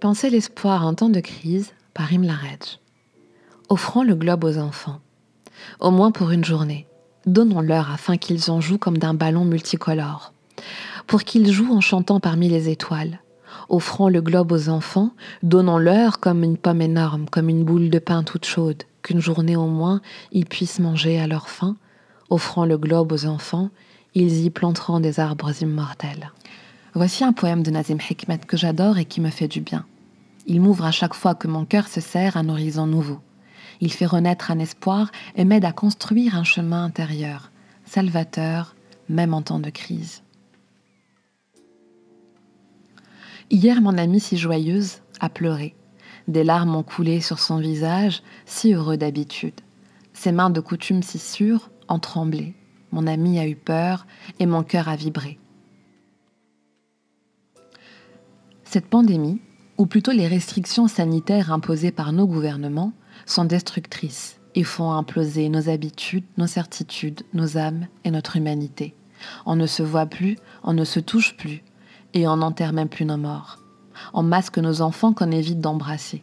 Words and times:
Penser 0.00 0.30
l'espoir 0.30 0.86
en 0.86 0.94
temps 0.94 1.08
de 1.08 1.18
crise 1.18 1.72
par 1.92 2.12
Imla 2.12 2.36
Offrons 3.68 4.04
le 4.04 4.14
globe 4.14 4.44
aux 4.44 4.56
enfants, 4.56 5.00
au 5.80 5.90
moins 5.90 6.12
pour 6.12 6.30
une 6.30 6.44
journée. 6.44 6.86
Donnons-leur 7.26 7.90
afin 7.90 8.16
qu'ils 8.16 8.48
en 8.52 8.60
jouent 8.60 8.78
comme 8.78 8.98
d'un 8.98 9.14
ballon 9.14 9.44
multicolore, 9.44 10.32
pour 11.08 11.24
qu'ils 11.24 11.50
jouent 11.50 11.74
en 11.74 11.80
chantant 11.80 12.20
parmi 12.20 12.48
les 12.48 12.68
étoiles. 12.68 13.18
Offrons 13.68 14.08
le 14.08 14.22
globe 14.22 14.52
aux 14.52 14.68
enfants, 14.68 15.10
donnons-leur 15.42 16.20
comme 16.20 16.44
une 16.44 16.58
pomme 16.58 16.80
énorme, 16.80 17.28
comme 17.28 17.48
une 17.48 17.64
boule 17.64 17.90
de 17.90 17.98
pain 17.98 18.22
toute 18.22 18.46
chaude, 18.46 18.84
qu'une 19.02 19.20
journée 19.20 19.56
au 19.56 19.66
moins 19.66 20.00
ils 20.30 20.46
puissent 20.46 20.78
manger 20.78 21.18
à 21.18 21.26
leur 21.26 21.48
faim. 21.48 21.74
Offrant 22.30 22.66
le 22.66 22.78
globe 22.78 23.10
aux 23.10 23.26
enfants, 23.26 23.70
ils 24.14 24.44
y 24.44 24.50
planteront 24.50 25.00
des 25.00 25.18
arbres 25.18 25.60
immortels. 25.60 26.30
Voici 26.94 27.22
un 27.22 27.32
poème 27.32 27.62
de 27.62 27.70
Nazim 27.70 27.98
Hikmet 27.98 28.38
que 28.38 28.56
j'adore 28.56 28.98
et 28.98 29.04
qui 29.04 29.20
me 29.20 29.30
fait 29.30 29.46
du 29.46 29.60
bien. 29.60 29.84
Il 30.50 30.62
m'ouvre 30.62 30.86
à 30.86 30.90
chaque 30.92 31.12
fois 31.12 31.34
que 31.34 31.46
mon 31.46 31.66
cœur 31.66 31.88
se 31.88 32.00
serre 32.00 32.38
un 32.38 32.48
horizon 32.48 32.86
nouveau. 32.86 33.20
Il 33.82 33.92
fait 33.92 34.06
renaître 34.06 34.50
un 34.50 34.58
espoir 34.58 35.12
et 35.36 35.44
m'aide 35.44 35.66
à 35.66 35.72
construire 35.72 36.36
un 36.36 36.42
chemin 36.42 36.84
intérieur, 36.84 37.52
salvateur, 37.84 38.74
même 39.10 39.34
en 39.34 39.42
temps 39.42 39.58
de 39.58 39.68
crise. 39.68 40.22
Hier, 43.50 43.82
mon 43.82 43.98
amie 43.98 44.20
si 44.20 44.38
joyeuse 44.38 45.02
a 45.20 45.28
pleuré. 45.28 45.74
Des 46.28 46.44
larmes 46.44 46.74
ont 46.76 46.82
coulé 46.82 47.20
sur 47.20 47.38
son 47.38 47.58
visage, 47.58 48.22
si 48.46 48.72
heureux 48.72 48.96
d'habitude. 48.96 49.60
Ses 50.14 50.32
mains 50.32 50.50
de 50.50 50.60
coutume 50.60 51.02
si 51.02 51.18
sûres 51.18 51.70
ont 51.90 51.98
tremblé. 51.98 52.54
Mon 52.90 53.06
amie 53.06 53.38
a 53.38 53.46
eu 53.46 53.54
peur 53.54 54.06
et 54.38 54.46
mon 54.46 54.62
cœur 54.62 54.88
a 54.88 54.96
vibré. 54.96 55.38
Cette 58.64 58.86
pandémie, 58.86 59.40
ou 59.78 59.86
plutôt 59.86 60.12
les 60.12 60.26
restrictions 60.26 60.88
sanitaires 60.88 61.52
imposées 61.52 61.92
par 61.92 62.12
nos 62.12 62.26
gouvernements, 62.26 62.92
sont 63.26 63.44
destructrices 63.44 64.40
et 64.54 64.64
font 64.64 64.90
imploser 64.90 65.48
nos 65.48 65.68
habitudes, 65.68 66.24
nos 66.36 66.48
certitudes, 66.48 67.22
nos 67.32 67.56
âmes 67.56 67.86
et 68.04 68.10
notre 68.10 68.36
humanité. 68.36 68.94
On 69.46 69.56
ne 69.56 69.66
se 69.66 69.82
voit 69.82 70.06
plus, 70.06 70.36
on 70.64 70.72
ne 70.72 70.84
se 70.84 71.00
touche 71.00 71.36
plus, 71.36 71.62
et 72.14 72.26
on 72.26 72.38
n'enterre 72.38 72.72
même 72.72 72.88
plus 72.88 73.04
nos 73.04 73.16
morts. 73.16 73.58
On 74.12 74.22
masque 74.22 74.58
nos 74.58 74.80
enfants 74.80 75.12
qu'on 75.12 75.30
évite 75.30 75.60
d'embrasser. 75.60 76.22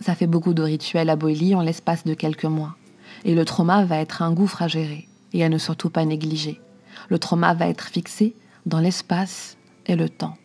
Ça 0.00 0.14
fait 0.14 0.26
beaucoup 0.26 0.54
de 0.54 0.62
rituels 0.62 1.10
abolis 1.10 1.54
en 1.54 1.62
l'espace 1.62 2.04
de 2.04 2.14
quelques 2.14 2.44
mois. 2.44 2.76
Et 3.24 3.34
le 3.34 3.44
trauma 3.44 3.84
va 3.84 3.98
être 3.98 4.22
un 4.22 4.32
gouffre 4.32 4.62
à 4.62 4.68
gérer 4.68 5.08
et 5.32 5.44
à 5.44 5.48
ne 5.48 5.58
surtout 5.58 5.90
pas 5.90 6.04
négliger. 6.04 6.60
Le 7.08 7.18
trauma 7.18 7.54
va 7.54 7.68
être 7.68 7.88
fixé 7.88 8.36
dans 8.66 8.80
l'espace 8.80 9.56
et 9.86 9.96
le 9.96 10.08
temps. 10.08 10.36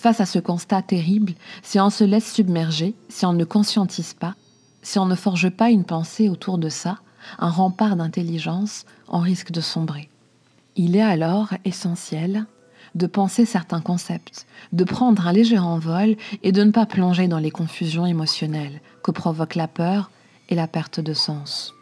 Face 0.00 0.22
à 0.22 0.24
ce 0.24 0.38
constat 0.38 0.80
terrible, 0.80 1.34
si 1.62 1.78
on 1.78 1.90
se 1.90 2.04
laisse 2.04 2.32
submerger, 2.32 2.94
si 3.10 3.26
on 3.26 3.34
ne 3.34 3.44
conscientise 3.44 4.14
pas, 4.14 4.34
si 4.80 4.98
on 4.98 5.04
ne 5.04 5.14
forge 5.14 5.50
pas 5.50 5.68
une 5.68 5.84
pensée 5.84 6.30
autour 6.30 6.56
de 6.56 6.70
ça, 6.70 7.00
un 7.38 7.50
rempart 7.50 7.96
d'intelligence, 7.96 8.86
on 9.08 9.18
risque 9.18 9.50
de 9.50 9.60
sombrer. 9.60 10.08
Il 10.74 10.96
est 10.96 11.02
alors 11.02 11.50
essentiel 11.66 12.46
de 12.94 13.06
penser 13.06 13.44
certains 13.44 13.82
concepts, 13.82 14.46
de 14.72 14.84
prendre 14.84 15.26
un 15.26 15.32
léger 15.34 15.58
envol 15.58 16.16
et 16.42 16.50
de 16.50 16.64
ne 16.64 16.70
pas 16.70 16.86
plonger 16.86 17.28
dans 17.28 17.38
les 17.38 17.50
confusions 17.50 18.06
émotionnelles 18.06 18.80
que 19.02 19.10
provoquent 19.10 19.54
la 19.54 19.68
peur 19.68 20.10
et 20.48 20.54
la 20.54 20.66
perte 20.66 21.00
de 21.00 21.12
sens. 21.12 21.74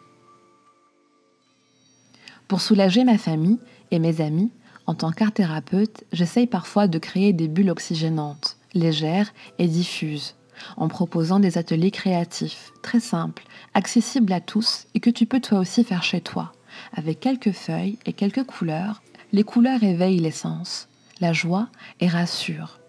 Pour 2.49 2.61
soulager 2.61 3.05
ma 3.05 3.17
famille 3.17 3.61
et 3.93 4.01
mes 4.01 4.21
amis, 4.21 4.51
en 4.89 4.95
tant 4.95 5.13
qu'art 5.13 5.33
thérapeute, 5.33 6.05
j'essaye 6.15 6.47
parfois 6.47 6.89
de 6.89 6.99
créer 6.99 7.35
des 7.35 7.47
bulles 7.47 7.69
oxygénantes, 7.69 8.57
légères 8.73 9.35
et 9.59 9.69
diffuses, 9.69 10.35
en 10.79 10.89
proposant 10.89 11.41
des 11.41 11.59
ateliers 11.59 11.91
créatifs, 11.91 12.73
très 12.81 12.99
simples, 12.99 13.45
accessibles 13.75 14.33
à 14.33 14.41
tous 14.41 14.87
et 14.95 15.01
que 15.01 15.11
tu 15.11 15.27
peux 15.27 15.41
toi 15.41 15.59
aussi 15.59 15.85
faire 15.85 16.03
chez 16.03 16.23
toi. 16.23 16.53
Avec 16.95 17.21
quelques 17.21 17.53
feuilles 17.53 17.99
et 18.07 18.15
quelques 18.15 18.45
couleurs, 18.45 19.03
les 19.33 19.45
couleurs 19.45 19.83
éveillent 19.83 20.21
l'essence, 20.21 20.89
la 21.21 21.35
joie 21.35 21.69
et 22.01 22.09
rassurent. 22.09 22.81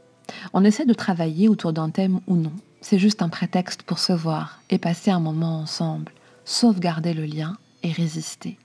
On 0.53 0.63
essaie 0.63 0.85
de 0.85 0.93
travailler 0.93 1.49
autour 1.49 1.73
d'un 1.73 1.89
thème 1.89 2.21
ou 2.27 2.37
non, 2.37 2.53
c'est 2.79 2.97
juste 2.97 3.21
un 3.21 3.29
prétexte 3.29 3.83
pour 3.83 3.99
se 3.99 4.13
voir 4.13 4.61
et 4.69 4.77
passer 4.77 5.11
un 5.11 5.19
moment 5.19 5.59
ensemble, 5.59 6.13
sauvegarder 6.45 7.13
le 7.13 7.25
lien 7.25 7.57
et 7.83 7.91
résister. 7.91 8.57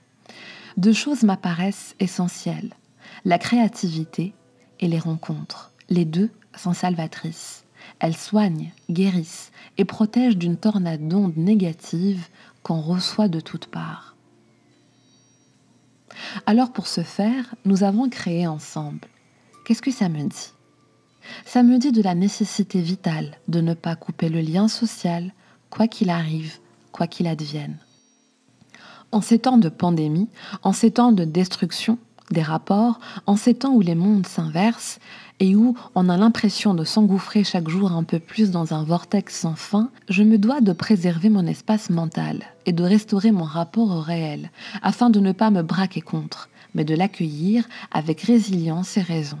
Deux 0.77 0.93
choses 0.93 1.23
m'apparaissent 1.23 1.95
essentielles 1.99 2.71
la 3.23 3.37
créativité 3.37 4.33
et 4.79 4.87
les 4.87 4.99
rencontres. 4.99 5.71
Les 5.89 6.05
deux 6.05 6.31
sont 6.57 6.73
salvatrices. 6.73 7.63
Elles 7.99 8.17
soignent, 8.17 8.71
guérissent 8.89 9.51
et 9.77 9.85
protègent 9.85 10.37
d'une 10.37 10.57
tornade 10.57 11.07
d'ondes 11.07 11.37
négatives 11.37 12.27
qu'on 12.63 12.81
reçoit 12.81 13.27
de 13.27 13.39
toutes 13.39 13.67
parts. 13.67 14.15
Alors 16.45 16.71
pour 16.71 16.87
ce 16.87 17.01
faire, 17.01 17.55
nous 17.65 17.83
avons 17.83 18.09
créé 18.09 18.47
ensemble. 18.47 19.07
Qu'est-ce 19.65 19.81
que 19.81 19.91
ça 19.91 20.09
me 20.09 20.23
dit? 20.23 20.51
Ça 21.45 21.63
me 21.63 21.77
dit 21.77 21.91
de 21.91 22.01
la 22.01 22.15
nécessité 22.15 22.81
vitale 22.81 23.37
de 23.47 23.61
ne 23.61 23.73
pas 23.73 23.95
couper 23.95 24.29
le 24.29 24.41
lien 24.41 24.67
social, 24.67 25.33
quoi 25.69 25.87
qu'il 25.87 26.09
arrive, 26.09 26.59
quoi 26.91 27.07
qu'il 27.07 27.27
advienne. 27.27 27.77
En 29.11 29.21
ces 29.21 29.39
temps 29.39 29.57
de 29.57 29.69
pandémie, 29.69 30.29
en 30.61 30.73
ces 30.73 30.91
temps 30.91 31.11
de 31.11 31.23
destruction, 31.23 31.97
des 32.31 32.41
rapports 32.41 32.99
en 33.27 33.35
ces 33.35 33.53
temps 33.53 33.73
où 33.73 33.81
les 33.81 33.95
mondes 33.95 34.25
s'inversent 34.25 34.99
et 35.39 35.55
où 35.55 35.75
on 35.95 36.09
a 36.09 36.17
l'impression 36.17 36.73
de 36.73 36.83
s'engouffrer 36.83 37.43
chaque 37.43 37.67
jour 37.67 37.91
un 37.91 38.03
peu 38.03 38.19
plus 38.19 38.51
dans 38.51 38.73
un 38.73 38.83
vortex 38.83 39.37
sans 39.37 39.55
fin, 39.55 39.89
je 40.09 40.23
me 40.23 40.37
dois 40.37 40.61
de 40.61 40.71
préserver 40.71 41.29
mon 41.29 41.45
espace 41.45 41.89
mental 41.89 42.43
et 42.65 42.71
de 42.71 42.83
restaurer 42.83 43.31
mon 43.31 43.43
rapport 43.43 43.91
au 43.91 43.99
réel, 43.99 44.49
afin 44.81 45.09
de 45.09 45.19
ne 45.19 45.33
pas 45.33 45.51
me 45.51 45.61
braquer 45.61 46.01
contre, 46.01 46.49
mais 46.73 46.85
de 46.85 46.95
l'accueillir 46.95 47.67
avec 47.91 48.21
résilience 48.21 48.97
et 48.97 49.01
raison. 49.01 49.39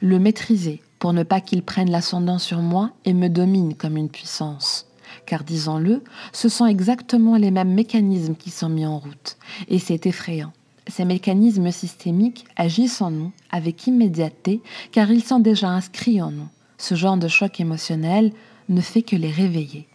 Le 0.00 0.18
maîtriser 0.18 0.80
pour 0.98 1.12
ne 1.12 1.24
pas 1.24 1.40
qu'il 1.40 1.62
prenne 1.62 1.90
l'ascendant 1.90 2.38
sur 2.38 2.60
moi 2.62 2.92
et 3.04 3.12
me 3.12 3.28
domine 3.28 3.74
comme 3.74 3.96
une 3.96 4.08
puissance. 4.08 4.86
Car 5.26 5.44
disons-le, 5.44 6.02
ce 6.32 6.48
sont 6.48 6.66
exactement 6.66 7.36
les 7.36 7.50
mêmes 7.50 7.74
mécanismes 7.74 8.36
qui 8.36 8.50
sont 8.50 8.68
mis 8.68 8.86
en 8.86 8.98
route, 8.98 9.36
et 9.68 9.78
c'est 9.78 10.06
effrayant 10.06 10.52
ces 10.88 11.04
mécanismes 11.04 11.70
systémiques 11.70 12.44
agissent 12.56 13.00
en 13.00 13.10
nous 13.10 13.32
avec 13.50 13.86
immédiateté 13.86 14.60
car 14.92 15.10
ils 15.10 15.24
sont 15.24 15.40
déjà 15.40 15.68
inscrits 15.68 16.22
en 16.22 16.30
nous. 16.30 16.48
Ce 16.78 16.94
genre 16.94 17.16
de 17.16 17.28
choc 17.28 17.60
émotionnel 17.60 18.32
ne 18.68 18.80
fait 18.80 19.02
que 19.02 19.16
les 19.16 19.30
réveiller. 19.30 19.88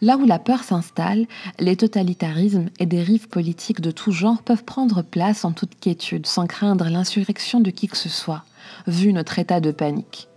Là 0.00 0.16
où 0.16 0.26
la 0.26 0.40
peur 0.40 0.64
s'installe, 0.64 1.26
les 1.60 1.76
totalitarismes 1.76 2.70
et 2.80 2.86
dérives 2.86 3.28
politiques 3.28 3.80
de 3.80 3.92
tout 3.92 4.10
genre 4.10 4.42
peuvent 4.42 4.64
prendre 4.64 5.02
place 5.02 5.44
en 5.44 5.52
toute 5.52 5.78
quiétude, 5.78 6.26
sans 6.26 6.46
craindre 6.46 6.88
l'insurrection 6.88 7.60
de 7.60 7.70
qui 7.70 7.86
que 7.86 7.96
ce 7.96 8.08
soit, 8.08 8.44
vu 8.88 9.12
notre 9.12 9.38
état 9.38 9.60
de 9.60 9.70
panique. 9.70 10.28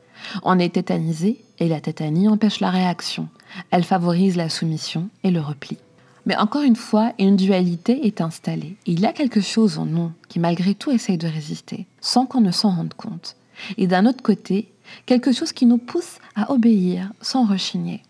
On 0.44 0.60
est 0.60 0.76
tétanisé 0.76 1.44
et 1.60 1.68
la 1.68 1.82
tétanie 1.82 2.28
empêche 2.28 2.60
la 2.60 2.70
réaction. 2.70 3.28
Elle 3.72 3.84
favorise 3.84 4.36
la 4.36 4.50
soumission 4.50 5.10
et 5.24 5.32
le 5.32 5.42
repli. 5.42 5.78
Mais 6.26 6.36
encore 6.38 6.64
une 6.64 6.76
fois, 6.76 7.14
une 7.20 7.36
dualité 7.36 8.08
est 8.08 8.22
installée. 8.22 8.78
Il 8.86 9.00
y 9.00 9.06
a 9.06 9.14
quelque 9.14 9.42
chose 9.42 9.78
en 9.78 9.86
nous 9.86 10.12
qui 10.28 10.40
malgré 10.40 10.74
tout 10.74 10.92
essaye 10.92 11.18
de 11.18 11.28
résister, 11.28 11.86
sans 12.02 12.26
qu'on 12.26 12.42
ne 12.42 12.52
s'en 12.52 12.72
rende 12.72 12.96
compte. 12.96 13.36
Et 13.78 13.88
d'un 13.88 14.06
autre 14.06 14.24
côté, 14.24 14.72
quelque 15.06 15.32
chose 15.32 15.54
qui 15.54 15.66
nous 15.66 15.78
pousse 15.78 16.18
à 16.36 16.52
obéir 16.52 17.12
sans 17.22 17.46
rechigner. 17.46 18.02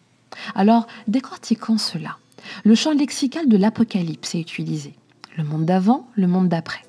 Alors, 0.55 0.87
décortiquons 1.07 1.77
cela. 1.77 2.17
Le 2.63 2.75
champ 2.75 2.93
lexical 2.93 3.47
de 3.47 3.57
l'Apocalypse 3.57 4.35
est 4.35 4.41
utilisé. 4.41 4.93
Le 5.37 5.43
monde 5.43 5.65
d'avant, 5.65 6.07
le 6.15 6.27
monde 6.27 6.47
d'après. 6.47 6.83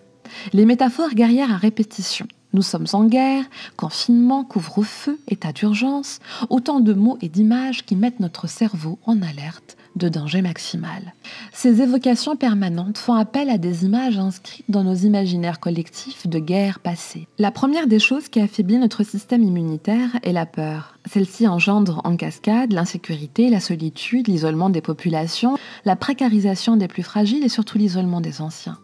Les 0.53 0.65
métaphores 0.65 1.15
guerrières 1.15 1.53
à 1.53 1.57
répétition. 1.57 2.27
Nous 2.53 2.63
sommes 2.63 2.87
en 2.93 3.05
guerre, 3.05 3.45
confinement, 3.77 4.45
couvre-feu, 4.45 5.19
état 5.29 5.53
d'urgence, 5.53 6.21
autant 6.51 6.81
de 6.81 6.95
mots 6.95 7.19
et 7.21 7.29
d'images 7.29 7.85
qui 7.85 7.97
mettent 7.97 8.21
notre 8.21 8.47
cerveau 8.47 8.99
en 9.05 9.21
alerte 9.23 9.76
de 9.97 10.09
danger 10.09 10.43
maximal. 10.43 11.15
Ces 11.53 11.83
évocations 11.83 12.37
permanentes 12.37 12.99
font 12.99 13.15
appel 13.15 13.51
à 13.51 13.59
des 13.59 13.85
images 13.85 14.19
inscrites 14.19 14.65
dans 14.69 14.85
nos 14.85 14.95
imaginaires 14.95 15.61
collectifs 15.61 16.27
de 16.27 16.39
guerres 16.39 16.81
passées. 16.81 17.27
La 17.39 17.51
première 17.51 17.87
des 17.87 17.99
choses 17.99 18.29
qui 18.29 18.41
affaiblit 18.41 18.79
notre 18.79 19.03
système 19.03 19.43
immunitaire 19.43 20.11
est 20.23 20.33
la 20.33 20.47
peur. 20.47 20.97
Celle-ci 21.11 21.49
engendre 21.49 22.01
en 22.05 22.17
cascade 22.17 22.73
l'insécurité, 22.73 23.51
la 23.51 23.61
solitude, 23.61 24.29
l'isolement 24.29 24.71
des 24.71 24.81
populations, 24.81 25.57
la 25.85 25.97
précarisation 25.97 26.77
des 26.77 26.89
plus 26.89 27.03
fragiles 27.03 27.45
et 27.45 27.49
surtout 27.49 27.79
l'isolement 27.79 28.21
des 28.21 28.41
anciens. 28.41 28.79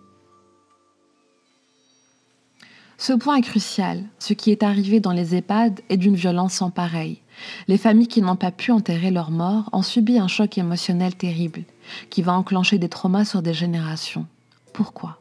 Ce 3.04 3.12
point 3.12 3.34
est 3.34 3.42
crucial. 3.42 4.04
Ce 4.20 4.32
qui 4.32 4.52
est 4.52 4.62
arrivé 4.62 5.00
dans 5.00 5.10
les 5.10 5.34
EHPAD 5.34 5.80
est 5.88 5.96
d'une 5.96 6.14
violence 6.14 6.52
sans 6.52 6.70
pareille. 6.70 7.18
Les 7.66 7.76
familles 7.76 8.06
qui 8.06 8.22
n'ont 8.22 8.36
pas 8.36 8.52
pu 8.52 8.70
enterrer 8.70 9.10
leurs 9.10 9.32
morts 9.32 9.68
ont 9.72 9.82
subi 9.82 10.20
un 10.20 10.28
choc 10.28 10.56
émotionnel 10.56 11.16
terrible, 11.16 11.64
qui 12.10 12.22
va 12.22 12.32
enclencher 12.32 12.78
des 12.78 12.88
traumas 12.88 13.24
sur 13.24 13.42
des 13.42 13.54
générations. 13.54 14.26
Pourquoi? 14.72 15.18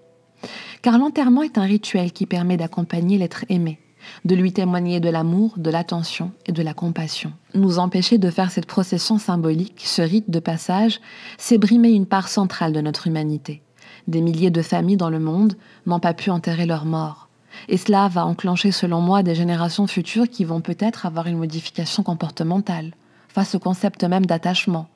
Car 0.84 1.00
l'enterrement 1.00 1.42
est 1.42 1.58
un 1.58 1.64
rituel 1.64 2.12
qui 2.12 2.28
permet 2.28 2.56
d'accompagner 2.56 3.18
l'être 3.18 3.46
aimé, 3.50 3.80
de 4.26 4.36
lui 4.36 4.54
témoigner 4.54 5.00
de 5.00 5.10
l'amour, 5.10 5.56
de 5.58 5.72
l'attention 5.72 6.34
et 6.46 6.52
de 6.52 6.62
la 6.62 6.76
compassion. 6.76 7.34
Nous 7.56 7.80
empêcher 7.80 8.20
de 8.20 8.30
faire 8.30 8.52
cette 8.52 8.68
procession 8.68 9.18
symbolique, 9.18 9.82
ce 9.88 10.04
rite 10.04 10.30
de 10.30 10.40
passage, 10.40 11.02
c'est 11.40 11.58
brimer 11.58 11.90
une 11.90 12.06
part 12.06 12.28
centrale 12.28 12.74
de 12.74 12.82
notre 12.82 13.08
humanité. 13.08 13.64
Des 14.08 14.22
milliers 14.22 14.52
de 14.52 14.62
familles 14.62 14.98
dans 14.98 15.10
le 15.10 15.20
monde 15.20 15.56
n'ont 15.88 16.00
pas 16.00 16.14
pu 16.14 16.30
enterrer 16.30 16.68
leurs 16.68 16.86
morts. 16.86 17.28
Et 17.68 17.78
cela 17.78 18.08
va 18.08 18.26
enclencher, 18.26 18.72
selon 18.72 19.02
moi, 19.02 19.24
des 19.24 19.36
générations 19.36 19.88
futures 19.88 20.30
qui 20.30 20.46
vont 20.46 20.62
peut-être 20.62 21.06
avoir 21.06 21.28
une 21.28 21.38
modification 21.38 22.04
comportementale 22.04 22.94
face 23.30 23.56
au 23.56 23.60
concept 23.60 24.04
même 24.04 24.26
d'attachement. 24.26 24.88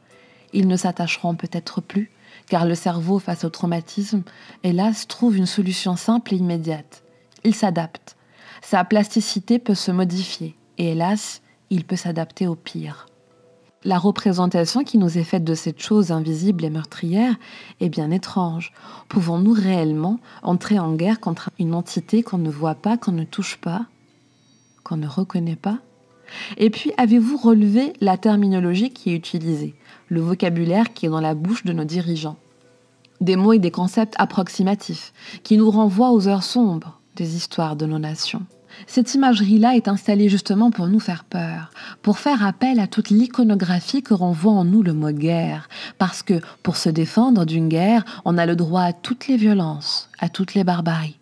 Ils 0.54 0.68
ne 0.68 0.78
s'attacheront 0.78 1.36
peut-être 1.36 1.82
plus, 1.82 2.12
car 2.50 2.66
le 2.66 2.76
cerveau, 2.76 3.20
face 3.20 3.44
au 3.44 3.50
traumatisme, 3.50 4.24
hélas, 4.64 5.08
trouve 5.08 5.38
une 5.38 5.46
solution 5.46 5.96
simple 5.96 6.34
et 6.34 6.38
immédiate. 6.38 7.04
Il 7.44 7.56
s'adapte. 7.56 8.16
Sa 8.62 8.84
plasticité 8.84 9.60
peut 9.60 9.76
se 9.76 9.92
modifier, 9.92 10.56
et 10.78 10.92
hélas, 10.92 11.42
il 11.70 11.86
peut 11.86 11.96
s'adapter 11.96 12.48
au 12.48 12.56
pire. 12.56 13.08
La 13.86 14.00
représentation 14.00 14.84
qui 14.84 14.98
nous 14.98 15.20
est 15.20 15.24
faite 15.24 15.44
de 15.44 15.54
cette 15.54 15.80
chose 15.80 16.12
invisible 16.12 16.66
et 16.66 16.72
meurtrière 16.72 17.36
est 17.80 17.90
bien 17.90 18.10
étrange. 18.10 18.74
Pouvons-nous 19.10 19.54
réellement 19.54 20.20
entrer 20.42 20.80
en 20.80 20.94
guerre 20.94 21.20
contre 21.20 21.52
une 21.60 21.76
entité 21.76 22.24
qu'on 22.24 22.40
ne 22.40 22.50
voit 22.50 22.74
pas, 22.74 22.98
qu'on 22.98 23.12
ne 23.12 23.26
touche 23.26 23.58
pas, 23.58 23.86
qu'on 24.84 24.98
ne 24.98 25.08
reconnaît 25.08 25.56
pas? 25.56 25.78
Et 26.58 26.72
puis, 26.72 26.94
avez-vous 26.98 27.38
relevé 27.38 27.94
la 28.02 28.18
terminologie 28.18 28.90
qui 28.90 29.12
est 29.12 29.16
utilisée, 29.16 29.76
le 30.10 30.20
vocabulaire 30.20 30.92
qui 30.94 31.06
est 31.06 31.10
dans 31.10 31.22
la 31.22 31.36
bouche 31.36 31.64
de 31.64 31.72
nos 31.72 31.86
dirigeants? 31.86 32.38
Des 33.22 33.36
mots 33.36 33.54
et 33.54 33.60
des 33.60 33.70
concepts 33.70 34.16
approximatifs 34.18 35.14
qui 35.44 35.58
nous 35.58 35.70
renvoient 35.70 36.12
aux 36.12 36.28
heures 36.28 36.42
sombres 36.42 37.00
des 37.16 37.36
histoires 37.36 37.76
de 37.76 37.86
nos 37.86 38.00
nations. 38.00 38.48
Cette 38.88 39.14
imagerie-là 39.14 39.76
est 39.76 39.88
installée 39.88 40.30
justement 40.30 40.72
pour 40.72 40.88
nous 40.88 41.00
faire 41.00 41.24
peur, 41.24 41.72
pour 42.02 42.20
faire 42.20 42.46
appel 42.46 42.80
à 42.80 42.88
toute 42.88 43.10
l'iconographie 43.10 44.04
que 44.04 44.14
renvoie 44.14 44.54
en 44.54 44.64
nous 44.64 44.84
le 44.84 44.94
mot 44.94 45.12
guerre, 45.12 45.70
parce 45.98 46.24
que 46.24 46.42
pour 46.64 46.78
se 46.78 46.90
défendre 46.90 47.46
d'une 47.46 47.70
guerre, 47.70 48.06
on 48.26 48.38
a 48.38 48.46
le 48.46 48.56
droit 48.56 48.82
à 48.82 48.94
toutes 48.94 49.28
les 49.28 49.38
violences, 49.38 50.10
à 50.20 50.30
toutes 50.30 50.54
les 50.54 50.64
barbaries. 50.64 51.20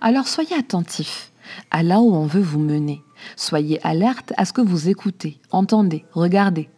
Alors 0.00 0.28
soyez 0.28 0.56
attentifs 0.56 1.32
à 1.70 1.82
là 1.82 2.00
où 2.00 2.14
on 2.14 2.26
veut 2.26 2.42
vous 2.42 2.58
mener. 2.58 3.02
Soyez 3.36 3.84
alerte 3.86 4.32
à 4.36 4.44
ce 4.44 4.52
que 4.52 4.60
vous 4.60 4.88
écoutez, 4.88 5.38
entendez, 5.50 6.04
regardez. 6.12 6.68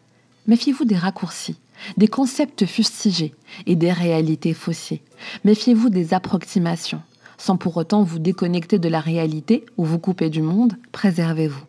Méfiez-vous 0.47 0.85
des 0.85 0.97
raccourcis, 0.97 1.59
des 1.97 2.09
concepts 2.09 2.67
fustigés 2.67 3.35
et 3.67 3.77
des 3.77 3.93
réalités 3.93 4.55
faussées. 4.55 5.03
Méfiez-vous 5.45 5.91
des 5.91 6.15
approximations, 6.15 7.03
sans 7.39 7.57
pour 7.57 7.77
autant 7.77 8.03
vous 8.03 8.19
déconnecter 8.19 8.79
de 8.79 8.89
la 8.89 9.01
réalité 9.01 9.65
ou 9.77 9.85
vous 9.85 9.99
couper 9.99 10.31
du 10.31 10.43
monde, 10.43 10.75
préservez-vous. 10.93 11.65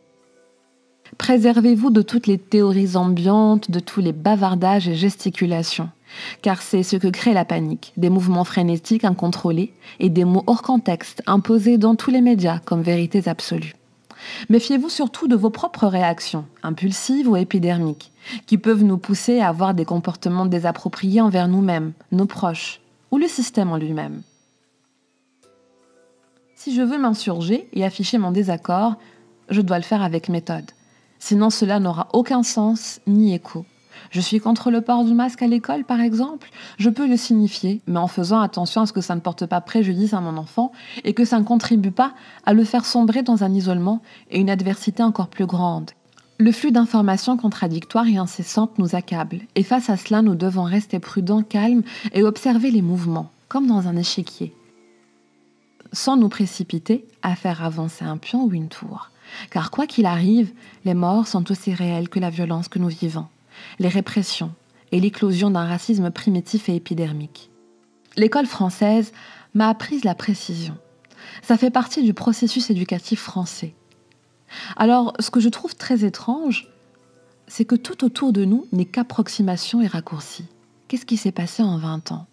Préservez-vous 1.17 1.89
de 1.89 2.01
toutes 2.01 2.27
les 2.27 2.37
théories 2.37 2.95
ambiantes, 2.95 3.71
de 3.71 3.79
tous 3.79 4.01
les 4.01 4.11
bavardages 4.11 4.87
et 4.87 4.95
gesticulations, 4.95 5.89
car 6.41 6.61
c'est 6.61 6.83
ce 6.83 6.97
que 6.97 7.07
crée 7.07 7.33
la 7.33 7.45
panique, 7.45 7.93
des 7.97 8.09
mouvements 8.09 8.43
frénétiques 8.43 9.05
incontrôlés 9.05 9.73
et 9.99 10.09
des 10.09 10.25
mots 10.25 10.43
hors 10.47 10.61
contexte 10.61 11.23
imposés 11.25 11.77
dans 11.77 11.95
tous 11.95 12.11
les 12.11 12.21
médias 12.21 12.59
comme 12.59 12.81
vérités 12.81 13.27
absolues. 13.27 13.75
Méfiez-vous 14.49 14.89
surtout 14.89 15.27
de 15.27 15.35
vos 15.35 15.49
propres 15.49 15.87
réactions, 15.87 16.45
impulsives 16.63 17.29
ou 17.29 17.37
épidermiques, 17.37 18.11
qui 18.45 18.57
peuvent 18.57 18.83
nous 18.83 18.97
pousser 18.97 19.39
à 19.39 19.49
avoir 19.49 19.73
des 19.73 19.85
comportements 19.85 20.45
désappropriés 20.45 21.21
envers 21.21 21.47
nous-mêmes, 21.47 21.93
nos 22.11 22.25
proches 22.25 22.81
ou 23.11 23.17
le 23.17 23.27
système 23.27 23.71
en 23.71 23.77
lui-même. 23.77 24.21
Si 26.67 26.75
je 26.75 26.81
veux 26.81 26.97
m'insurger 26.97 27.69
et 27.71 27.85
afficher 27.85 28.17
mon 28.17 28.31
désaccord, 28.31 28.95
je 29.47 29.61
dois 29.61 29.77
le 29.77 29.85
faire 29.85 30.01
avec 30.01 30.27
méthode. 30.27 30.69
Sinon 31.17 31.49
cela 31.49 31.79
n'aura 31.79 32.09
aucun 32.11 32.43
sens 32.43 32.99
ni 33.07 33.33
écho. 33.33 33.65
Je 34.11 34.19
suis 34.19 34.41
contre 34.41 34.69
le 34.69 34.81
port 34.81 35.05
du 35.05 35.13
masque 35.13 35.41
à 35.41 35.47
l'école, 35.47 35.85
par 35.85 36.01
exemple. 36.01 36.49
Je 36.77 36.89
peux 36.89 37.07
le 37.07 37.15
signifier, 37.15 37.79
mais 37.87 37.99
en 37.99 38.09
faisant 38.09 38.41
attention 38.41 38.81
à 38.81 38.85
ce 38.85 38.91
que 38.91 38.99
ça 38.99 39.15
ne 39.15 39.21
porte 39.21 39.45
pas 39.45 39.61
préjudice 39.61 40.13
à 40.13 40.19
mon 40.19 40.35
enfant 40.35 40.73
et 41.05 41.13
que 41.13 41.23
ça 41.23 41.39
ne 41.39 41.45
contribue 41.45 41.91
pas 41.91 42.11
à 42.45 42.51
le 42.51 42.65
faire 42.65 42.83
sombrer 42.83 43.23
dans 43.23 43.45
un 43.45 43.53
isolement 43.53 44.01
et 44.29 44.37
une 44.37 44.49
adversité 44.49 45.01
encore 45.03 45.29
plus 45.29 45.45
grande. 45.45 45.91
Le 46.37 46.51
flux 46.51 46.73
d'informations 46.73 47.37
contradictoires 47.37 48.09
et 48.09 48.17
incessantes 48.17 48.77
nous 48.77 48.93
accable, 48.93 49.39
et 49.55 49.63
face 49.63 49.89
à 49.89 49.95
cela, 49.95 50.21
nous 50.21 50.35
devons 50.35 50.63
rester 50.63 50.99
prudents, 50.99 51.43
calmes 51.43 51.83
et 52.11 52.23
observer 52.23 52.71
les 52.71 52.81
mouvements, 52.81 53.31
comme 53.47 53.67
dans 53.67 53.87
un 53.87 53.95
échiquier 53.95 54.53
sans 55.91 56.17
nous 56.17 56.29
précipiter 56.29 57.05
à 57.21 57.35
faire 57.35 57.63
avancer 57.63 58.05
un 58.05 58.17
pion 58.17 58.43
ou 58.43 58.53
une 58.53 58.69
tour. 58.69 59.11
Car 59.49 59.71
quoi 59.71 59.87
qu'il 59.87 60.05
arrive, 60.05 60.53
les 60.85 60.93
morts 60.93 61.27
sont 61.27 61.51
aussi 61.51 61.73
réels 61.73 62.09
que 62.09 62.19
la 62.19 62.29
violence 62.29 62.67
que 62.67 62.79
nous 62.79 62.87
vivons, 62.87 63.27
les 63.79 63.89
répressions 63.89 64.53
et 64.91 64.99
l'éclosion 64.99 65.49
d'un 65.49 65.65
racisme 65.65 66.11
primitif 66.11 66.69
et 66.69 66.75
épidermique. 66.75 67.49
L'école 68.15 68.45
française 68.45 69.11
m'a 69.53 69.69
appris 69.69 70.01
la 70.01 70.15
précision. 70.15 70.77
Ça 71.41 71.57
fait 71.57 71.71
partie 71.71 72.03
du 72.03 72.13
processus 72.13 72.69
éducatif 72.69 73.19
français. 73.21 73.75
Alors, 74.77 75.13
ce 75.19 75.29
que 75.29 75.39
je 75.39 75.49
trouve 75.49 75.75
très 75.75 76.05
étrange, 76.05 76.69
c'est 77.47 77.65
que 77.65 77.75
tout 77.75 78.03
autour 78.03 78.33
de 78.33 78.45
nous 78.45 78.65
n'est 78.71 78.85
qu'approximation 78.85 79.81
et 79.81 79.87
raccourci. 79.87 80.45
Qu'est-ce 80.87 81.05
qui 81.05 81.17
s'est 81.17 81.31
passé 81.31 81.63
en 81.63 81.77
20 81.77 82.11
ans? 82.11 82.27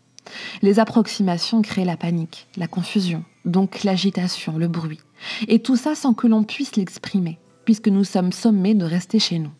Les 0.63 0.79
approximations 0.79 1.61
créent 1.61 1.85
la 1.85 1.97
panique, 1.97 2.47
la 2.57 2.67
confusion, 2.67 3.25
donc 3.45 3.85
l'agitation, 3.85 4.59
le 4.59 4.69
bruit. 4.69 5.01
Et 5.49 5.61
tout 5.61 5.77
ça 5.77 5.95
sans 5.95 6.15
que 6.15 6.27
l'on 6.27 6.45
puisse 6.45 6.77
l'exprimer, 6.77 7.39
puisque 7.65 7.89
nous 7.89 8.05
sommes 8.05 8.33
sommés 8.33 8.75
de 8.75 8.85
rester 8.85 9.19
chez 9.19 9.39
nous. 9.39 9.53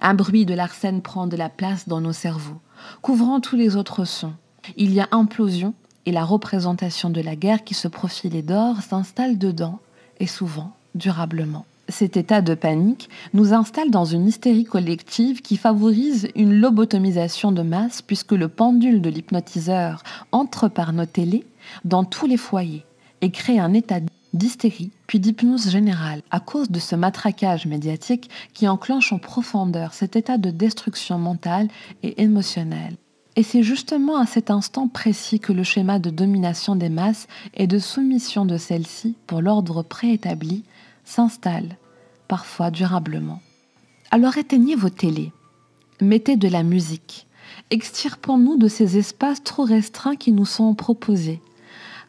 Un 0.00 0.14
bruit 0.14 0.46
de 0.46 0.54
l'arsène 0.54 1.02
prend 1.02 1.26
de 1.26 1.36
la 1.36 1.48
place 1.48 1.88
dans 1.88 2.00
nos 2.00 2.12
cerveaux, 2.12 2.60
couvrant 3.02 3.40
tous 3.40 3.56
les 3.56 3.76
autres 3.76 4.04
sons. 4.04 4.34
Il 4.76 4.92
y 4.92 5.00
a 5.00 5.08
implosion 5.12 5.74
et 6.06 6.12
la 6.12 6.24
représentation 6.24 7.10
de 7.10 7.20
la 7.20 7.36
guerre 7.36 7.64
qui 7.64 7.74
se 7.74 7.88
profile 7.88 8.44
d'or 8.44 8.82
s'installe 8.82 9.38
dedans, 9.38 9.78
et 10.20 10.26
souvent 10.26 10.72
durablement. 10.94 11.66
Cet 11.90 12.18
état 12.18 12.42
de 12.42 12.54
panique 12.54 13.08
nous 13.32 13.54
installe 13.54 13.90
dans 13.90 14.04
une 14.04 14.26
hystérie 14.26 14.64
collective 14.64 15.40
qui 15.40 15.56
favorise 15.56 16.28
une 16.34 16.60
lobotomisation 16.60 17.50
de 17.50 17.62
masse 17.62 18.02
puisque 18.02 18.32
le 18.32 18.48
pendule 18.48 19.00
de 19.00 19.08
l'hypnotiseur 19.08 20.02
entre 20.30 20.68
par 20.68 20.92
nos 20.92 21.06
télés 21.06 21.46
dans 21.84 22.04
tous 22.04 22.26
les 22.26 22.36
foyers 22.36 22.84
et 23.20 23.30
crée 23.30 23.58
un 23.58 23.74
état 23.74 24.00
d'hystérie 24.34 24.90
puis 25.06 25.20
d'hypnose 25.20 25.70
générale 25.70 26.22
à 26.30 26.40
cause 26.40 26.70
de 26.70 26.78
ce 26.78 26.94
matraquage 26.94 27.66
médiatique 27.66 28.30
qui 28.54 28.68
enclenche 28.68 29.12
en 29.12 29.18
profondeur 29.18 29.94
cet 29.94 30.16
état 30.16 30.38
de 30.38 30.50
destruction 30.50 31.18
mentale 31.18 31.68
et 32.02 32.22
émotionnelle. 32.22 32.96
Et 33.36 33.42
c'est 33.42 33.62
justement 33.62 34.16
à 34.16 34.26
cet 34.26 34.50
instant 34.50 34.88
précis 34.88 35.38
que 35.38 35.52
le 35.52 35.62
schéma 35.62 35.98
de 35.98 36.10
domination 36.10 36.74
des 36.74 36.88
masses 36.88 37.28
et 37.54 37.66
de 37.66 37.78
soumission 37.78 38.44
de 38.44 38.56
celles-ci 38.56 39.14
pour 39.26 39.40
l'ordre 39.40 39.82
préétabli 39.82 40.64
s'installe, 41.04 41.76
parfois 42.26 42.70
durablement. 42.70 43.40
Alors 44.10 44.36
éteignez 44.38 44.74
vos 44.74 44.90
télés, 44.90 45.32
mettez 46.00 46.36
de 46.36 46.48
la 46.48 46.62
musique, 46.62 47.26
extirpons-nous 47.70 48.56
de 48.56 48.68
ces 48.68 48.98
espaces 48.98 49.44
trop 49.44 49.64
restreints 49.64 50.16
qui 50.16 50.32
nous 50.32 50.46
sont 50.46 50.74
proposés, 50.74 51.40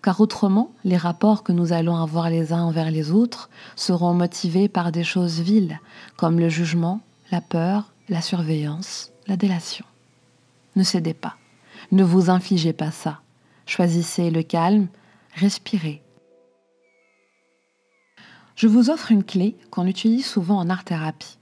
car 0.01 0.21
autrement, 0.21 0.71
les 0.83 0.97
rapports 0.97 1.43
que 1.43 1.51
nous 1.51 1.73
allons 1.73 1.95
avoir 1.95 2.29
les 2.29 2.53
uns 2.53 2.63
envers 2.63 2.91
les 2.91 3.11
autres 3.11 3.49
seront 3.75 4.13
motivés 4.13 4.67
par 4.67 4.91
des 4.91 5.03
choses 5.03 5.39
viles, 5.39 5.79
comme 6.15 6.39
le 6.39 6.49
jugement, 6.49 7.01
la 7.31 7.41
peur, 7.41 7.91
la 8.07 8.21
surveillance, 8.21 9.11
la 9.27 9.37
délation. 9.37 9.85
Ne 10.75 10.83
cédez 10.83 11.13
pas, 11.13 11.35
ne 11.91 12.03
vous 12.03 12.29
infligez 12.29 12.73
pas 12.73 12.91
ça. 12.91 13.19
Choisissez 13.65 14.31
le 14.31 14.43
calme, 14.43 14.87
respirez. 15.35 16.01
Je 18.55 18.67
vous 18.67 18.89
offre 18.89 19.11
une 19.11 19.23
clé 19.23 19.55
qu'on 19.71 19.85
utilise 19.85 20.25
souvent 20.25 20.57
en 20.57 20.69
art-thérapie. 20.69 21.37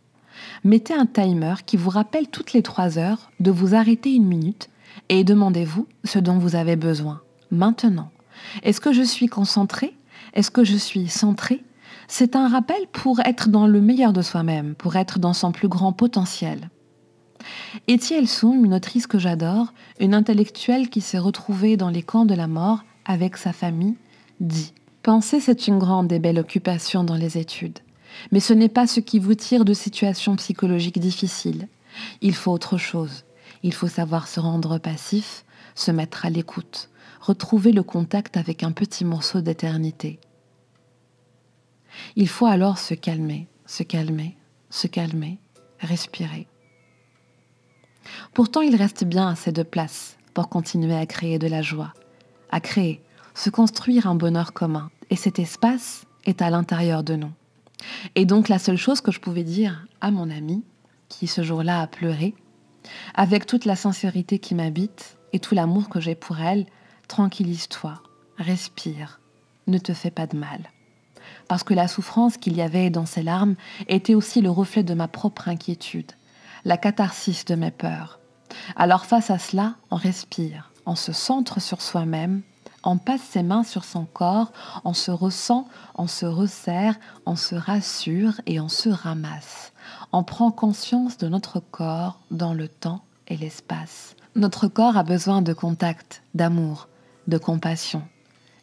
Mettez 0.64 0.94
un 0.94 1.06
timer 1.06 1.56
qui 1.66 1.78
vous 1.78 1.90
rappelle 1.90 2.28
toutes 2.28 2.54
les 2.54 2.62
trois 2.62 3.00
heures 3.00 3.32
de 3.40 3.50
vous 3.50 3.74
arrêter 3.74 4.14
une 4.14 4.28
minute 4.28 4.70
et 5.10 5.24
demandez-vous 5.24 5.88
ce 6.04 6.20
dont 6.20 6.38
vous 6.38 6.56
avez 6.56 6.76
besoin, 6.76 7.22
maintenant. 7.50 8.12
Est-ce 8.64 8.82
que 8.82 8.94
je 8.94 9.04
suis 9.04 9.28
concentrée 9.28 9.96
Est-ce 10.34 10.52
que 10.52 10.64
je 10.64 10.76
suis 10.76 11.08
centrée 11.08 11.64
C'est 12.08 12.36
un 12.36 12.48
rappel 12.48 12.88
pour 12.92 13.20
être 13.22 13.50
dans 13.50 13.68
le 13.68 13.82
meilleur 13.82 14.14
de 14.14 14.22
soi-même, 14.22 14.76
pour 14.76 14.96
être 14.96 15.20
dans 15.20 15.34
son 15.34 15.52
plus 15.52 15.68
grand 15.68 15.94
potentiel. 15.94 16.70
Etiel 17.90 18.28
Soum, 18.28 18.66
une 18.66 18.74
autrice 18.74 19.08
que 19.08 19.20
j'adore, 19.20 19.74
une 20.00 20.14
intellectuelle 20.14 20.90
qui 20.90 21.02
s'est 21.02 21.20
retrouvée 21.20 21.78
dans 21.78 21.90
les 21.90 22.04
camps 22.04 22.26
de 22.26 22.34
la 22.34 22.48
mort 22.48 22.84
avec 23.06 23.38
sa 23.38 23.54
famille, 23.54 23.96
dit 24.40 24.74
Penser, 25.04 25.40
c'est 25.40 25.68
une 25.68 25.80
grande 25.80 26.12
et 26.12 26.20
belle 26.20 26.40
occupation 26.40 27.04
dans 27.04 27.16
les 27.16 27.38
études. 27.38 27.80
Mais 28.32 28.40
ce 28.40 28.54
n'est 28.54 28.70
pas 28.70 28.88
ce 28.88 29.00
qui 29.00 29.20
vous 29.20 29.36
tire 29.36 29.64
de 29.64 29.74
situations 29.74 30.36
psychologiques 30.36 31.00
difficiles. 31.00 31.68
Il 32.22 32.36
faut 32.36 32.52
autre 32.52 32.78
chose. 32.78 33.24
Il 33.64 33.74
faut 33.74 33.88
savoir 33.88 34.28
se 34.28 34.40
rendre 34.40 34.78
passif, 34.78 35.46
se 35.76 35.92
mettre 35.92 36.26
à 36.26 36.30
l'écoute, 36.30 36.90
retrouver 37.28 37.74
le 37.74 37.84
contact 37.84 38.38
avec 38.38 38.64
un 38.64 38.72
petit 38.72 39.04
morceau 39.04 39.42
d'éternité. 39.42 40.20
Il 42.16 42.30
faut 42.30 42.46
alors 42.46 42.78
se 42.78 42.94
calmer, 42.94 43.48
se 43.66 43.84
calmer, 43.84 44.38
se 44.70 44.88
calmer, 44.88 45.38
respirer. 45.80 46.48
Pourtant, 48.34 48.62
il 48.62 48.78
reste 48.78 49.04
bien 49.04 49.28
assez 49.28 49.52
de 49.52 49.64
place 49.64 50.18
pour 50.34 50.48
continuer 50.48 50.96
à 50.96 51.06
créer 51.06 51.38
de 51.38 51.48
la 51.48 51.62
joie, 51.62 51.94
à 52.50 52.62
créer, 52.62 53.02
se 53.34 53.50
construire 53.50 54.08
un 54.08 54.16
bonheur 54.16 54.54
commun. 54.54 54.90
Et 55.10 55.18
cet 55.18 55.38
espace 55.38 56.06
est 56.26 56.42
à 56.42 56.50
l'intérieur 56.50 57.04
de 57.04 57.16
nous. 57.16 57.32
Et 58.16 58.26
donc 58.26 58.48
la 58.48 58.60
seule 58.60 58.78
chose 58.78 59.02
que 59.02 59.12
je 59.12 59.20
pouvais 59.20 59.44
dire 59.44 59.86
à 60.00 60.12
mon 60.12 60.30
ami, 60.30 60.64
qui 61.10 61.28
ce 61.28 61.44
jour-là 61.44 61.82
a 61.82 61.88
pleuré, 61.88 62.36
avec 63.16 63.46
toute 63.46 63.66
la 63.66 63.76
sincérité 63.76 64.40
qui 64.40 64.56
m'habite 64.56 65.18
et 65.34 65.40
tout 65.40 65.56
l'amour 65.56 65.90
que 65.90 66.00
j'ai 66.00 66.16
pour 66.16 66.40
elle, 66.40 66.66
tranquillise-toi, 67.08 68.02
respire, 68.38 69.20
ne 69.68 69.78
te 69.78 69.94
fais 69.94 70.12
pas 70.12 70.28
de 70.28 70.38
mal. 70.38 70.70
Parce 71.48 71.64
que 71.64 71.74
la 71.74 71.88
souffrance 71.88 72.38
qu'il 72.38 72.56
y 72.56 72.62
avait 72.62 72.90
dans 72.90 73.06
ses 73.06 73.24
larmes 73.24 73.56
était 73.88 74.16
aussi 74.16 74.42
le 74.42 74.50
reflet 74.50 74.84
de 74.84 74.94
ma 74.94 75.08
propre 75.08 75.48
inquiétude, 75.48 76.12
la 76.66 76.78
catharsis 76.78 77.46
de 77.46 77.56
mes 77.56 77.72
peurs. 77.72 78.20
Alors 78.76 79.06
face 79.06 79.30
à 79.30 79.38
cela, 79.38 79.76
on 79.92 79.96
respire, 79.96 80.72
on 80.86 80.96
se 80.96 81.12
centre 81.12 81.60
sur 81.62 81.82
soi-même, 81.82 82.42
on 82.84 82.98
passe 82.98 83.22
ses 83.22 83.44
mains 83.44 83.64
sur 83.64 83.84
son 83.84 84.06
corps, 84.06 84.52
on 84.86 84.94
se 84.94 85.12
ressent, 85.12 85.68
on 85.96 86.08
se 86.08 86.26
resserre, 86.26 86.96
on 87.26 87.36
se 87.36 87.56
rassure 87.56 88.40
et 88.46 88.60
on 88.60 88.70
se 88.70 88.90
ramasse. 88.90 89.74
On 90.14 90.24
prend 90.24 90.52
conscience 90.52 91.18
de 91.18 91.28
notre 91.28 91.60
corps 91.60 92.20
dans 92.32 92.54
le 92.54 92.68
temps 92.68 93.04
et 93.28 93.36
l'espace. 93.36 94.16
Notre 94.36 94.68
corps 94.68 94.96
a 94.96 95.04
besoin 95.04 95.42
de 95.42 95.54
contact, 95.54 96.22
d'amour, 96.34 96.88
de 97.28 97.38
compassion. 97.38 98.02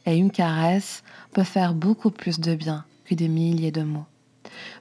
Et 0.06 0.16
une 0.16 0.30
caresse 0.30 1.02
peut 1.32 1.44
faire 1.44 1.74
beaucoup 1.74 2.10
plus 2.10 2.40
de 2.40 2.54
bien 2.54 2.84
que 3.04 3.14
des 3.14 3.28
milliers 3.28 3.72
de 3.72 3.82
mots. 3.82 4.06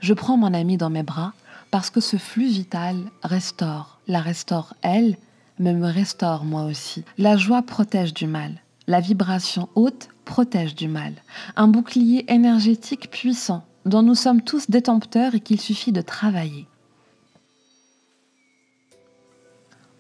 Je 0.02 0.14
prends 0.14 0.38
mon 0.38 0.54
ami 0.54 0.78
dans 0.78 0.90
mes 0.90 1.04
bras 1.04 1.34
parce 1.72 1.90
que 1.90 2.02
ce 2.02 2.18
flux 2.18 2.48
vital 2.48 2.98
restaure, 3.24 4.00
la 4.08 4.22
restaure 4.22 4.76
elle, 4.82 5.18
mais 5.60 5.74
me 5.74 5.88
restaure 5.88 6.44
moi 6.44 6.64
aussi. 6.64 7.04
La 7.18 7.38
joie 7.38 7.62
protège 7.62 8.14
du 8.14 8.28
mal. 8.28 8.62
La 8.88 9.00
vibration 9.00 9.70
haute 9.76 10.10
protège 10.26 10.76
du 10.76 10.88
mal. 10.88 11.14
Un 11.56 11.68
bouclier 11.68 12.32
énergétique 12.32 13.10
puissant 13.10 13.66
dont 13.86 14.02
nous 14.02 14.16
sommes 14.16 14.42
tous 14.42 14.70
détenteurs 14.70 15.36
et 15.36 15.40
qu'il 15.40 15.60
suffit 15.60 15.92
de 15.92 16.02
travailler. 16.02 16.68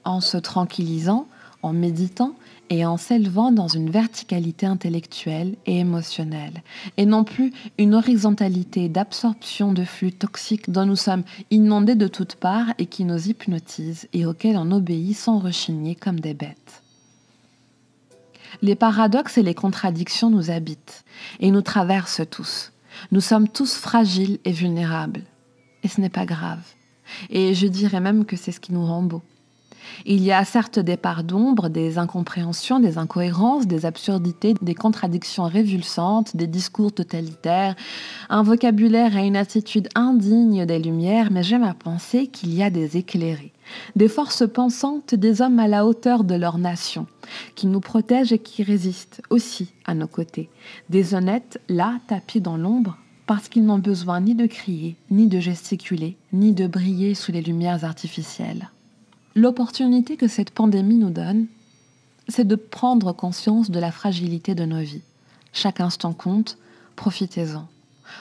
En 0.03 0.21
se 0.21 0.37
tranquillisant, 0.37 1.27
en 1.63 1.73
méditant 1.73 2.35
et 2.69 2.85
en 2.85 2.97
s'élevant 2.97 3.51
dans 3.51 3.67
une 3.67 3.89
verticalité 3.89 4.65
intellectuelle 4.65 5.55
et 5.65 5.79
émotionnelle, 5.79 6.63
et 6.97 7.05
non 7.05 7.23
plus 7.23 7.51
une 7.77 7.93
horizontalité 7.95 8.89
d'absorption 8.89 9.73
de 9.73 9.83
flux 9.83 10.11
toxiques 10.11 10.71
dont 10.71 10.85
nous 10.85 10.95
sommes 10.95 11.23
inondés 11.51 11.95
de 11.95 12.07
toutes 12.07 12.35
parts 12.35 12.73
et 12.77 12.85
qui 12.85 13.05
nous 13.05 13.27
hypnotisent 13.27 14.07
et 14.13 14.25
auxquels 14.25 14.57
on 14.57 14.71
obéit 14.71 15.15
sans 15.15 15.39
rechigner 15.39 15.95
comme 15.95 16.19
des 16.19 16.33
bêtes. 16.33 16.83
Les 18.61 18.75
paradoxes 18.75 19.37
et 19.37 19.43
les 19.43 19.55
contradictions 19.55 20.29
nous 20.29 20.51
habitent 20.51 21.03
et 21.39 21.51
nous 21.51 21.61
traversent 21.61 22.21
tous. 22.29 22.71
Nous 23.11 23.21
sommes 23.21 23.49
tous 23.49 23.75
fragiles 23.75 24.39
et 24.45 24.51
vulnérables. 24.51 25.23
Et 25.83 25.87
ce 25.87 25.99
n'est 25.99 26.09
pas 26.09 26.25
grave. 26.25 26.63
Et 27.29 27.53
je 27.53 27.67
dirais 27.67 27.99
même 27.99 28.25
que 28.25 28.37
c'est 28.37 28.51
ce 28.51 28.59
qui 28.59 28.73
nous 28.73 28.85
rend 28.85 29.01
beaux. 29.01 29.23
Il 30.05 30.23
y 30.23 30.31
a 30.31 30.43
certes 30.45 30.79
des 30.79 30.97
parts 30.97 31.23
d'ombre, 31.23 31.69
des 31.69 31.97
incompréhensions, 31.97 32.79
des 32.79 32.97
incohérences, 32.97 33.67
des 33.67 33.85
absurdités, 33.85 34.53
des 34.61 34.75
contradictions 34.75 35.45
révulsantes, 35.45 36.35
des 36.35 36.47
discours 36.47 36.91
totalitaires, 36.91 37.75
un 38.29 38.43
vocabulaire 38.43 39.17
et 39.17 39.25
une 39.25 39.35
attitude 39.35 39.89
indigne 39.95 40.65
des 40.65 40.79
Lumières, 40.79 41.31
mais 41.31 41.43
j'aime 41.43 41.63
à 41.63 41.73
penser 41.73 42.27
qu'il 42.27 42.53
y 42.53 42.63
a 42.63 42.69
des 42.69 42.97
éclairés, 42.97 43.53
des 43.95 44.07
forces 44.07 44.47
pensantes, 44.47 45.15
des 45.15 45.41
hommes 45.41 45.59
à 45.59 45.67
la 45.67 45.85
hauteur 45.85 46.23
de 46.23 46.35
leur 46.35 46.57
nation, 46.57 47.07
qui 47.55 47.67
nous 47.67 47.79
protègent 47.79 48.33
et 48.33 48.39
qui 48.39 48.63
résistent 48.63 49.21
aussi 49.29 49.73
à 49.85 49.93
nos 49.93 50.07
côtés, 50.07 50.49
des 50.89 51.13
honnêtes 51.13 51.59
là 51.69 51.99
tapis 52.07 52.41
dans 52.41 52.57
l'ombre 52.57 52.97
parce 53.25 53.47
qu'ils 53.47 53.65
n'ont 53.65 53.79
besoin 53.79 54.19
ni 54.19 54.35
de 54.35 54.45
crier, 54.45 54.97
ni 55.09 55.27
de 55.27 55.39
gesticuler, 55.39 56.17
ni 56.33 56.53
de 56.53 56.67
briller 56.67 57.15
sous 57.15 57.31
les 57.31 57.41
lumières 57.41 57.85
artificielles. 57.85 58.69
L'opportunité 59.35 60.15
que 60.15 60.27
cette 60.27 60.51
pandémie 60.51 60.97
nous 60.97 61.09
donne, 61.09 61.47
c'est 62.27 62.47
de 62.47 62.55
prendre 62.55 63.13
conscience 63.13 63.71
de 63.71 63.79
la 63.79 63.91
fragilité 63.91 64.53
de 64.53 64.65
nos 64.65 64.79
vies. 64.79 65.01
Chaque 65.53 65.79
instant 65.79 66.13
compte, 66.13 66.57
profitez-en. 66.95 67.67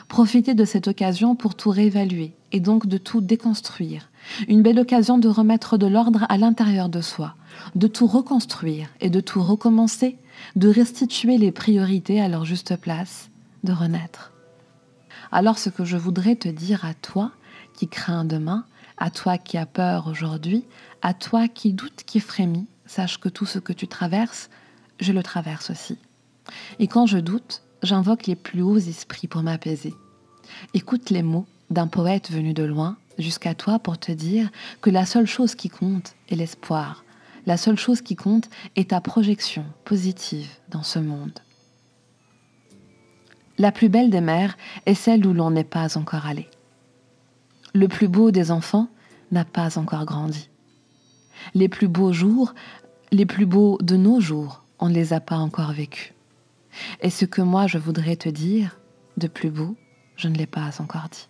Profitez 0.08 0.54
de 0.54 0.64
cette 0.64 0.88
occasion 0.88 1.34
pour 1.34 1.54
tout 1.54 1.70
réévaluer 1.70 2.32
et 2.52 2.60
donc 2.60 2.86
de 2.86 2.96
tout 2.96 3.20
déconstruire. 3.20 4.08
Une 4.48 4.62
belle 4.62 4.78
occasion 4.78 5.18
de 5.18 5.28
remettre 5.28 5.76
de 5.76 5.86
l'ordre 5.86 6.24
à 6.28 6.38
l'intérieur 6.38 6.88
de 6.88 7.00
soi, 7.00 7.34
de 7.74 7.88
tout 7.88 8.06
reconstruire 8.06 8.88
et 9.00 9.10
de 9.10 9.20
tout 9.20 9.42
recommencer, 9.42 10.16
de 10.56 10.68
restituer 10.68 11.36
les 11.36 11.52
priorités 11.52 12.20
à 12.20 12.28
leur 12.28 12.44
juste 12.44 12.76
place, 12.76 13.28
de 13.64 13.72
renaître. 13.72 14.32
Alors 15.30 15.58
ce 15.58 15.68
que 15.68 15.84
je 15.84 15.96
voudrais 15.96 16.36
te 16.36 16.48
dire 16.48 16.84
à 16.84 16.94
toi 16.94 17.32
qui 17.74 17.88
crains 17.88 18.24
demain, 18.24 18.64
à 18.98 19.10
toi 19.10 19.38
qui 19.38 19.58
as 19.58 19.66
peur 19.66 20.06
aujourd'hui, 20.08 20.64
à 21.02 21.14
toi 21.14 21.48
qui 21.48 21.72
doute, 21.72 22.04
qui 22.06 22.20
frémit, 22.20 22.66
sache 22.86 23.18
que 23.18 23.28
tout 23.28 23.46
ce 23.46 23.58
que 23.58 23.72
tu 23.72 23.88
traverses, 23.88 24.48
je 25.00 25.12
le 25.12 25.22
traverse 25.22 25.70
aussi. 25.70 25.98
Et 26.78 26.86
quand 26.86 27.06
je 27.06 27.18
doute, 27.18 27.62
j'invoque 27.82 28.26
les 28.26 28.36
plus 28.36 28.62
hauts 28.62 28.78
esprits 28.78 29.26
pour 29.26 29.42
m'apaiser. 29.42 29.94
Écoute 30.74 31.10
les 31.10 31.22
mots 31.22 31.46
d'un 31.70 31.88
poète 31.88 32.30
venu 32.30 32.54
de 32.54 32.62
loin 32.62 32.96
jusqu'à 33.18 33.54
toi 33.54 33.78
pour 33.78 33.98
te 33.98 34.12
dire 34.12 34.50
que 34.80 34.90
la 34.90 35.06
seule 35.06 35.26
chose 35.26 35.54
qui 35.54 35.68
compte 35.68 36.14
est 36.28 36.36
l'espoir. 36.36 37.04
La 37.46 37.56
seule 37.56 37.78
chose 37.78 38.00
qui 38.00 38.14
compte 38.14 38.48
est 38.76 38.90
ta 38.90 39.00
projection 39.00 39.64
positive 39.84 40.48
dans 40.68 40.82
ce 40.84 41.00
monde. 41.00 41.40
La 43.58 43.72
plus 43.72 43.88
belle 43.88 44.10
des 44.10 44.20
mères 44.20 44.56
est 44.86 44.94
celle 44.94 45.26
où 45.26 45.32
l'on 45.32 45.50
n'est 45.50 45.64
pas 45.64 45.98
encore 45.98 46.26
allé. 46.26 46.48
Le 47.74 47.88
plus 47.88 48.08
beau 48.08 48.30
des 48.30 48.50
enfants 48.50 48.88
n'a 49.30 49.44
pas 49.44 49.78
encore 49.78 50.04
grandi. 50.04 50.48
Les 51.54 51.68
plus 51.68 51.88
beaux 51.88 52.12
jours, 52.12 52.54
les 53.10 53.26
plus 53.26 53.46
beaux 53.46 53.78
de 53.82 53.96
nos 53.96 54.20
jours, 54.20 54.64
on 54.78 54.88
ne 54.88 54.94
les 54.94 55.12
a 55.12 55.20
pas 55.20 55.36
encore 55.36 55.72
vécus. 55.72 56.14
Et 57.00 57.10
ce 57.10 57.24
que 57.24 57.42
moi 57.42 57.66
je 57.66 57.78
voudrais 57.78 58.16
te 58.16 58.28
dire, 58.28 58.78
de 59.16 59.28
plus 59.28 59.50
beau, 59.50 59.76
je 60.16 60.28
ne 60.28 60.36
l'ai 60.36 60.46
pas 60.46 60.80
encore 60.80 61.08
dit. 61.10 61.28